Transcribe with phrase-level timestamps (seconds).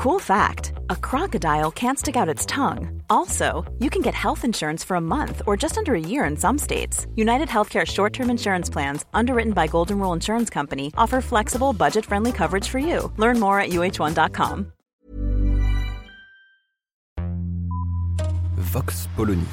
[0.00, 3.02] Cool fact a crocodile can't stick out its tongue.
[3.10, 6.38] Also, you can get health insurance for a month or just under a year in
[6.38, 7.06] some states.
[7.16, 12.06] United Healthcare short term insurance plans, underwritten by Golden Rule Insurance Company, offer flexible, budget
[12.06, 13.12] friendly coverage for you.
[13.18, 14.72] Learn more at uh1.com.
[18.56, 19.44] Vox Polony.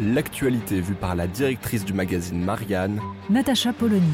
[0.00, 4.12] L'actualité vue par la directrice du magazine Marianne, Natacha Polony.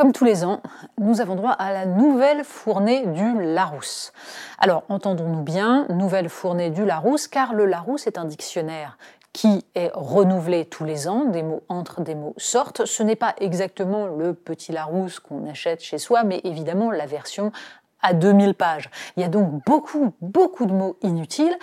[0.00, 0.62] Comme tous les ans,
[0.96, 4.14] nous avons droit à la nouvelle fournée du Larousse.
[4.58, 8.96] Alors, entendons-nous bien, nouvelle fournée du Larousse, car le Larousse est un dictionnaire
[9.34, 12.86] qui est renouvelé tous les ans, des mots entrent, des mots sortent.
[12.86, 17.52] Ce n'est pas exactement le petit Larousse qu'on achète chez soi, mais évidemment la version
[18.00, 18.88] à 2000 pages.
[19.18, 21.58] Il y a donc beaucoup, beaucoup de mots inutiles.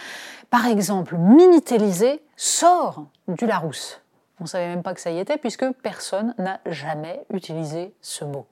[0.51, 3.99] Par exemple, Minitélisé sort du Larousse.
[4.39, 8.25] On ne savait même pas que ça y était puisque personne n'a jamais utilisé ce
[8.25, 8.47] mot.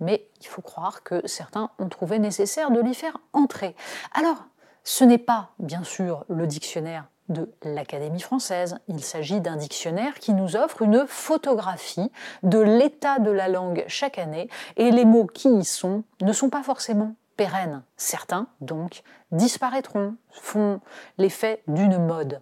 [0.00, 3.74] Mais il faut croire que certains ont trouvé nécessaire de l'y faire entrer.
[4.12, 4.44] Alors,
[4.82, 8.78] ce n'est pas, bien sûr, le dictionnaire de l'Académie française.
[8.88, 12.10] Il s'agit d'un dictionnaire qui nous offre une photographie
[12.42, 16.50] de l'état de la langue chaque année et les mots qui y sont ne sont
[16.50, 17.82] pas forcément pérennes.
[17.96, 20.80] Certains, donc, disparaîtront, font
[21.18, 22.40] l'effet d'une mode.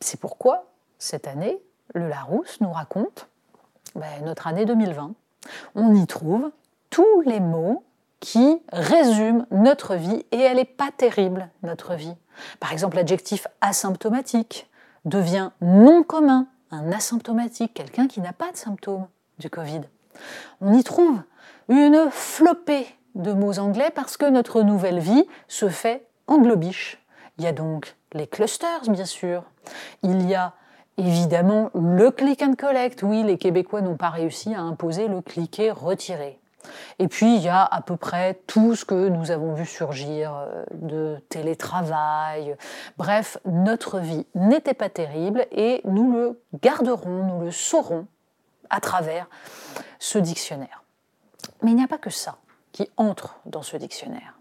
[0.00, 0.69] C'est pourquoi,
[1.00, 1.60] cette année,
[1.94, 3.28] le Larousse nous raconte
[3.96, 5.12] ben, notre année 2020.
[5.74, 6.52] On y trouve
[6.90, 7.82] tous les mots
[8.20, 12.14] qui résument notre vie et elle n'est pas terrible, notre vie.
[12.60, 14.68] Par exemple, l'adjectif asymptomatique
[15.06, 19.80] devient non commun, un asymptomatique, quelqu'un qui n'a pas de symptômes du Covid.
[20.60, 21.22] On y trouve
[21.68, 27.02] une flopée de mots anglais parce que notre nouvelle vie se fait en globiche.
[27.38, 29.44] Il y a donc les clusters, bien sûr.
[30.02, 30.52] Il y a
[31.00, 33.02] évidemment le click and collect.
[33.02, 36.38] Oui, les Québécois n'ont pas réussi à imposer le cliquer retirer.
[36.98, 40.34] Et puis, il y a à peu près tout ce que nous avons vu surgir
[40.34, 42.54] euh, de télétravail.
[42.98, 48.06] Bref, notre vie n'était pas terrible et nous le garderons, nous le saurons
[48.68, 49.28] à travers
[49.98, 50.84] ce dictionnaire.
[51.62, 52.36] Mais il n'y a pas que ça
[52.72, 54.38] qui entre dans ce dictionnaire.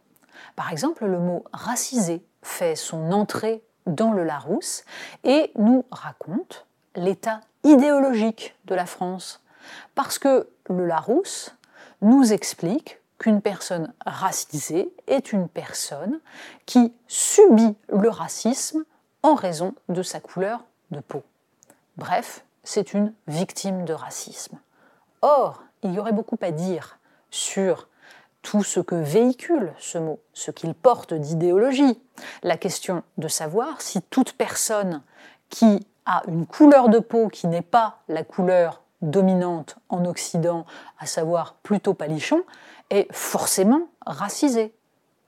[0.55, 4.83] Par exemple, le mot racisé fait son entrée dans le Larousse
[5.23, 9.41] et nous raconte l'état idéologique de la France.
[9.95, 11.55] Parce que le Larousse
[12.01, 16.19] nous explique qu'une personne racisée est une personne
[16.65, 18.85] qui subit le racisme
[19.23, 21.23] en raison de sa couleur de peau.
[21.97, 24.57] Bref, c'est une victime de racisme.
[25.21, 26.97] Or, il y aurait beaucoup à dire
[27.29, 27.88] sur
[28.41, 31.99] tout ce que véhicule ce mot, ce qu'il porte d'idéologie.
[32.43, 35.01] La question de savoir si toute personne
[35.49, 40.65] qui a une couleur de peau qui n'est pas la couleur dominante en Occident,
[40.99, 42.43] à savoir plutôt palichon,
[42.89, 44.73] est forcément racisée.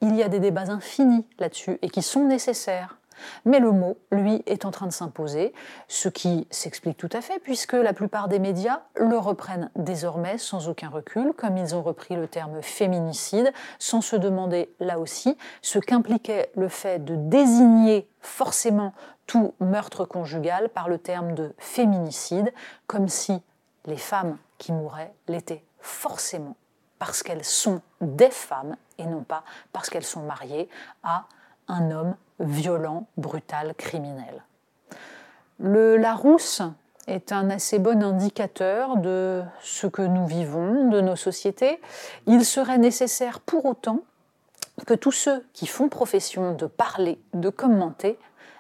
[0.02, 2.98] Il y a des débats infinis là-dessus et qui sont nécessaires.
[3.46, 5.54] Mais le mot, lui, est en train de s'imposer,
[5.88, 10.70] ce qui s'explique tout à fait, puisque la plupart des médias le reprennent désormais sans
[10.70, 15.80] aucun recul, comme ils ont repris le terme féminicide, sans se demander là aussi ce
[15.80, 18.94] qu'impliquait le fait de désigner forcément
[19.28, 22.52] tout meurtre conjugal par le terme de féminicide,
[22.88, 23.42] comme si
[23.86, 26.56] les femmes qui mouraient l'étaient forcément
[27.02, 29.44] parce qu'elles sont des femmes et non pas
[29.74, 30.70] parce qu'elles sont mariées
[31.02, 31.26] à
[31.72, 34.44] un homme violent, brutal, criminel.
[35.59, 36.62] Le Larousse
[37.08, 41.80] est un assez bon indicateur de ce que nous vivons, de nos sociétés.
[42.28, 44.00] Il serait nécessaire pour autant
[44.86, 48.18] que tous ceux qui font profession de parler, de commenter,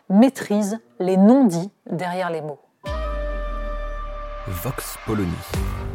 [0.09, 2.59] maîtrisent les non-dits derrière les mots.
[4.47, 5.31] Vox Polony.